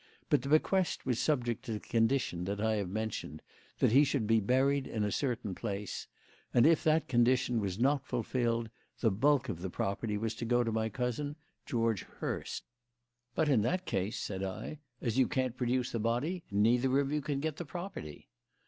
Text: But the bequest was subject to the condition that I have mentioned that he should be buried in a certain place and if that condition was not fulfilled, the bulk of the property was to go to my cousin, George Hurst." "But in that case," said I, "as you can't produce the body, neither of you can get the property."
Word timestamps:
But 0.31 0.41
the 0.41 0.49
bequest 0.49 1.05
was 1.05 1.19
subject 1.19 1.63
to 1.65 1.73
the 1.73 1.79
condition 1.79 2.45
that 2.45 2.59
I 2.59 2.77
have 2.77 2.89
mentioned 2.89 3.43
that 3.77 3.91
he 3.91 4.03
should 4.03 4.25
be 4.25 4.39
buried 4.39 4.87
in 4.87 5.03
a 5.03 5.11
certain 5.11 5.53
place 5.53 6.07
and 6.55 6.65
if 6.65 6.83
that 6.83 7.07
condition 7.07 7.59
was 7.59 7.77
not 7.77 8.07
fulfilled, 8.07 8.71
the 9.01 9.11
bulk 9.11 9.47
of 9.47 9.61
the 9.61 9.69
property 9.69 10.17
was 10.17 10.33
to 10.37 10.45
go 10.45 10.63
to 10.63 10.71
my 10.71 10.89
cousin, 10.89 11.35
George 11.67 12.01
Hurst." 12.17 12.63
"But 13.35 13.47
in 13.47 13.61
that 13.61 13.85
case," 13.85 14.17
said 14.17 14.41
I, 14.43 14.79
"as 15.01 15.19
you 15.19 15.27
can't 15.27 15.55
produce 15.55 15.91
the 15.91 15.99
body, 15.99 16.45
neither 16.49 16.99
of 16.99 17.11
you 17.11 17.21
can 17.21 17.39
get 17.39 17.57
the 17.57 17.65
property." 17.65 18.27